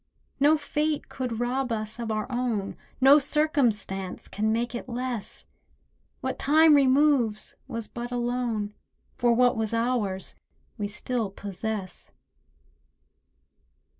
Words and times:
No 0.39 0.57
fate 0.57 1.09
could 1.09 1.39
rob 1.39 1.71
us 1.71 1.99
of 1.99 2.11
our 2.11 2.25
own— 2.31 2.75
No 2.99 3.19
circumstance 3.19 4.27
can 4.27 4.51
make 4.51 4.73
it 4.73 4.89
less; 4.89 5.45
What 6.21 6.39
time 6.39 6.73
removes 6.73 7.53
was 7.67 7.87
but 7.87 8.11
a 8.11 8.17
loan, 8.17 8.73
For 9.19 9.31
what 9.35 9.55
was 9.55 9.75
ours 9.75 10.35
we 10.75 10.87
still 10.87 11.29
possess. 11.29 12.11